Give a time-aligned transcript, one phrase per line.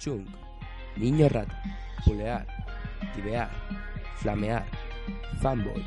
[0.00, 0.26] Chunk,
[0.96, 1.62] niño rata,
[2.06, 2.46] pulear,
[3.14, 3.50] tibear,
[4.16, 4.64] flamear,
[5.42, 5.84] fanboy.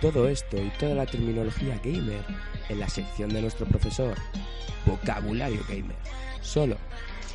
[0.00, 2.24] Todo esto y toda la terminología gamer
[2.68, 4.14] en la sección de nuestro profesor
[4.86, 5.96] Vocabulario Gamer,
[6.40, 6.76] solo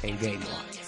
[0.02, 0.86] en Game On.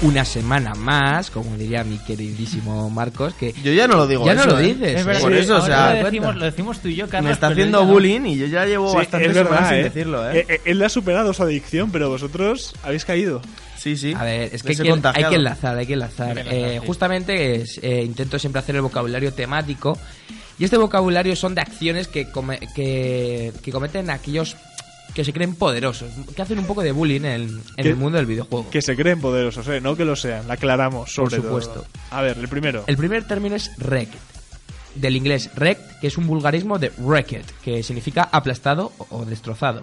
[0.00, 4.34] Una semana más, como diría mi queridísimo Marcos, que Yo ya no lo digo ya
[4.34, 4.68] no lo ¿eh?
[4.74, 5.00] dices.
[5.00, 7.24] Es verdad, Por eso, o sea, lo decimos, lo decimos tú y yo, Carlos.
[7.30, 7.92] Me está haciendo no.
[7.92, 9.82] bullying y yo ya llevo Sí, bastante semanas sin ¿eh?
[9.82, 10.46] decirlo, ¿eh?
[10.48, 13.42] Eh, Él le ha superado su adicción, pero vosotros habéis caído.
[13.76, 14.14] Sí, sí.
[14.16, 15.30] A ver, es que hay que, hay contagiado.
[15.30, 16.28] que enlazar, hay que enlazar.
[16.28, 16.86] Hay que enlazar, Eh, sí.
[16.86, 19.98] Justamente es, eh, intento siempre hacer el vocabulario temático.
[20.60, 24.56] Y este vocabulario son de acciones que, come- que, que cometen aquellos
[25.18, 28.18] que se creen poderosos, que hacen un poco de bullying en, en Que- el mundo
[28.18, 28.70] del videojuego.
[28.70, 29.80] Que se creen poderosos, ¿eh?
[29.80, 31.72] No que lo sean, la aclaramos Por sobre supuesto.
[31.74, 31.86] todo.
[32.12, 32.84] A ver, el primero.
[32.86, 34.16] El primer término es wrecked,
[34.94, 39.82] del inglés wrecked, que es un vulgarismo de wrecked, que significa aplastado o- destrozado.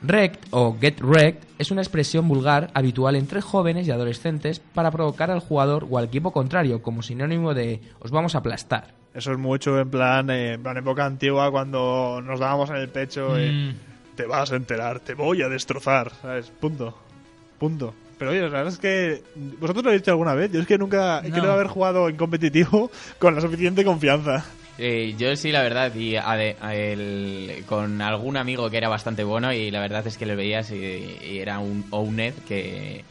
[0.00, 5.32] Wrecked o get wrecked es una expresión vulgar habitual entre jóvenes y adolescentes para provocar
[5.32, 8.94] al jugador o al equipo contrario, como sinónimo de os vamos a aplastar.
[9.12, 12.88] Eso es mucho en plan, eh, en plan época antigua cuando nos dábamos en el
[12.90, 13.36] pecho.
[13.36, 13.87] eh, Mm.
[14.18, 16.50] Te vas a enterar, te voy a destrozar, ¿sabes?
[16.60, 16.92] Punto.
[17.60, 17.94] Punto.
[18.18, 19.22] Pero oye, la verdad es que
[19.60, 20.50] vosotros lo habéis dicho alguna vez.
[20.50, 21.32] Yo es que nunca No.
[21.32, 24.44] creo haber jugado en competitivo con la suficiente confianza.
[24.76, 28.88] Eh, yo sí, la verdad, y a de- a el- con algún amigo que era
[28.88, 30.76] bastante bueno y la verdad es que le veías y,
[31.24, 33.04] y era un Owned que,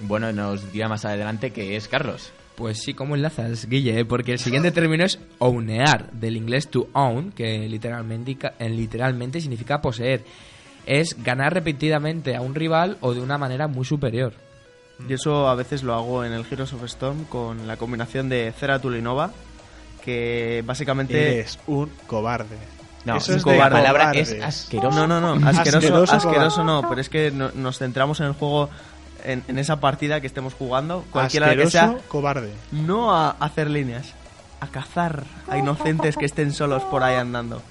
[0.00, 2.30] bueno, nos dirá más adelante que es Carlos.
[2.62, 4.04] Pues sí, ¿cómo enlazas, Guille?
[4.04, 9.82] Porque el siguiente término es ownear, del inglés to own, que literalmente, eh, literalmente significa
[9.82, 10.22] poseer.
[10.86, 14.32] Es ganar repetidamente a un rival o de una manera muy superior.
[15.08, 18.52] Y eso a veces lo hago en el Heroes of Storm con la combinación de
[18.56, 19.32] Ceratul y Nova,
[20.04, 21.40] que básicamente...
[21.40, 22.56] Eres un cobarde.
[23.04, 23.74] No, Eso un es de cobarde.
[23.82, 25.04] La palabra es asqueroso.
[25.04, 28.34] No, no, no, asqueroso, Asqueroso, asqueroso, no, pero es que no- nos centramos en el
[28.34, 28.70] juego,
[29.24, 32.52] en, en esa partida que estemos jugando, cualquiera que sea, Asqueroso, cobarde.
[32.72, 34.12] no a hacer líneas,
[34.60, 37.62] a cazar a inocentes que estén solos por ahí andando.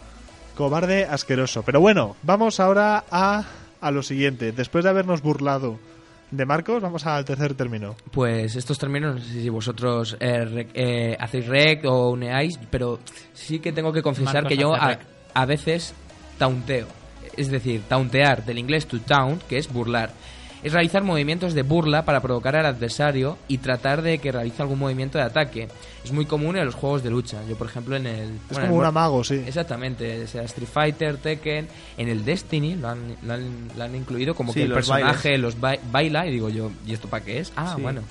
[0.55, 1.63] Cobarde asqueroso.
[1.63, 3.43] Pero bueno, vamos ahora a,
[3.79, 4.51] a lo siguiente.
[4.51, 5.79] Después de habernos burlado
[6.29, 7.95] de Marcos, vamos al tercer término.
[8.11, 12.99] Pues estos términos, no sé si vosotros eh, re- eh, hacéis rec o uneáis, pero
[13.33, 14.99] sí que tengo que confesar Marcos que yo a, rec.
[15.33, 15.93] a veces
[16.37, 16.87] taunteo.
[17.37, 20.11] Es decir, tauntear, del inglés to taunt, que es burlar.
[20.63, 24.77] Es realizar movimientos de burla para provocar al adversario y tratar de que realice algún
[24.79, 25.67] movimiento de ataque.
[26.03, 27.37] Es muy común en los juegos de lucha.
[27.49, 28.29] Yo, por ejemplo, en el...
[28.29, 29.43] Es bueno, en como un amago, sí.
[29.47, 31.67] Exactamente, sea Street Fighter, Tekken,
[31.97, 34.75] en el Destiny lo han, lo han, lo han incluido como Sí, que el los
[34.77, 37.51] personaje los ba- baila y digo yo, ¿y esto para qué es?
[37.55, 37.81] Ah, Sí.
[37.81, 38.01] bueno.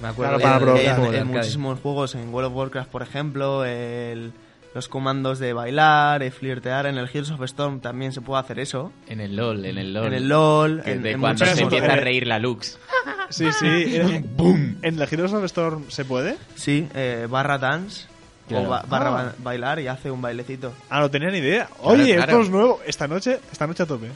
[0.00, 1.10] Me acuerdo Claro, para de- provocar.
[1.12, 4.32] de- en, muchísimos juegos, en World of Warcraft, por ejemplo, el-
[4.74, 8.58] los comandos de bailar, eh, flirtear, en el Heroes of Storm también se puede hacer
[8.58, 8.92] eso.
[9.06, 10.06] En el LOL, en el LOL.
[10.06, 12.78] En el LOL, Que en, de en cuando se empieza a reír la Lux.
[13.30, 13.98] Sí, sí.
[14.36, 14.76] ¡Boom!
[14.82, 16.36] ¿En el Heroes of Storm se puede?
[16.56, 18.06] Sí, eh, barra dance
[18.48, 18.66] Claro.
[18.66, 19.12] o ba- barra Ah.
[19.12, 20.74] ba- bailar y hace un bailecito.
[20.90, 21.68] Ah, no tenía ni idea.
[21.80, 22.32] Oye, claro.
[22.32, 22.80] esto es nuevo.
[22.86, 24.08] Esta noche, esta noche a tope.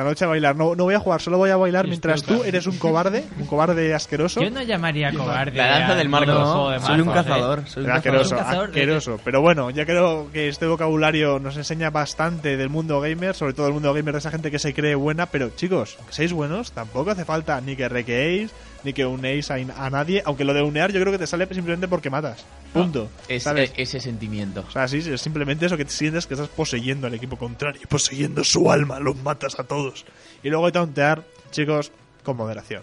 [0.00, 0.56] Esta noche a bailar.
[0.56, 3.22] No, no voy a jugar, solo voy a bailar mientras estoy tú eres un cobarde,
[3.38, 4.40] un cobarde asqueroso.
[4.40, 5.58] Yo no llamaría cobarde.
[5.58, 7.12] La danza del juego de soy un ¿eh?
[7.12, 9.20] cazador, soy un Asqueroso, cazador de-.
[9.22, 13.66] Pero bueno, ya creo que este vocabulario nos enseña bastante del mundo gamer, sobre todo
[13.66, 15.26] el mundo gamer de esa gente que se cree buena.
[15.26, 18.52] Pero chicos, que seáis buenos, tampoco hace falta ni que requeéis,
[18.84, 20.22] ni que unéis a, a nadie.
[20.24, 22.44] Aunque lo de unear yo creo que te sale simplemente porque matas.
[22.72, 23.08] Punto.
[23.28, 23.72] Es, ¿Sabes?
[23.76, 24.64] e- ese sentimiento.
[24.66, 27.36] O sea, sí, sí, es simplemente eso que te sientes que estás poseyendo al equipo
[27.36, 30.04] contrario, poseyendo su alma, los matas a todos.
[30.42, 31.92] Y luego hay tauntear, chicos,
[32.22, 32.82] con moderación.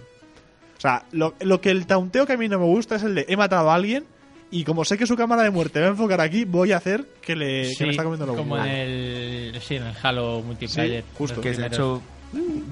[0.77, 3.15] O sea, lo, lo que el taunteo que a mí no me gusta es el
[3.15, 4.05] de he matado a alguien
[4.51, 7.05] y como sé que su cámara de muerte va a enfocar aquí, voy a hacer
[7.21, 8.69] que, le, que Sí, me está comiendo los como huevos.
[8.69, 11.01] en el, sí, en el Halo multiplayer.
[11.03, 11.41] Sí, justo.
[11.41, 11.73] que primeros.
[11.77, 12.01] hecho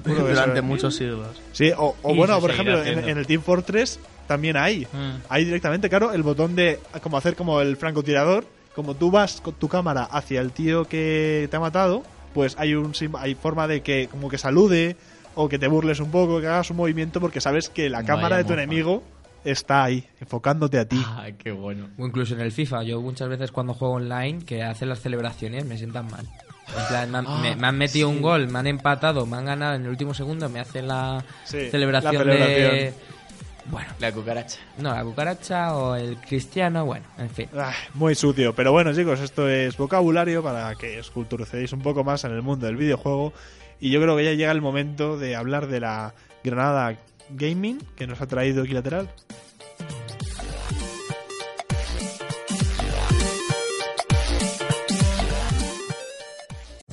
[0.28, 1.40] durante muchos siglos.
[1.52, 4.86] Sí, o, o bueno, por ejemplo, en, el Team Fortress también hay.
[4.92, 5.22] Mm.
[5.28, 8.44] Hay directamente, claro, el botón de como hacer como el francotirador.
[8.74, 12.02] Como tú vas con tu cámara hacia el tío que te ha matado,
[12.34, 14.96] pues hay un hay forma de que como que salude
[15.34, 18.06] o que te burles un poco, que hagas un movimiento porque sabes que la Vaya
[18.06, 18.62] cámara de tu mofa.
[18.62, 19.02] enemigo
[19.44, 21.02] está ahí, enfocándote a ti.
[21.06, 21.88] Ah, qué bueno.
[21.98, 22.82] O incluso en el FIFA.
[22.82, 26.26] Yo muchas veces cuando juego online, que hacen las celebraciones, me sientan mal.
[26.68, 29.36] En plan, me, han- Ah, me- me han metido un gol, me han empatado, me
[29.36, 32.70] han ganado en el último segundo, me hacen la Sí, celebración, la celebración.
[32.74, 32.94] de...
[33.68, 34.60] Bueno, La cucaracha.
[34.78, 37.48] no, la cucaracha o el cristiano, bueno, en fin.
[37.56, 38.54] Ah, muy sucio.
[38.54, 42.42] Pero bueno, chicos, esto es vocabulario para que os culturicéis un poco más en el
[42.42, 43.32] mundo del videojuego.
[43.80, 46.14] Y yo creo que ya llega el momento de hablar de la
[46.44, 46.96] Granada
[47.30, 49.10] Gaming que nos ha traído Equilateral.